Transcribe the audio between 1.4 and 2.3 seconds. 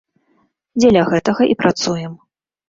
і працуем.